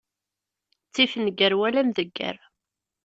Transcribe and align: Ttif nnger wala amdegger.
Ttif 0.87 1.13
nnger 1.17 1.53
wala 1.59 1.79
amdegger. 1.83 2.37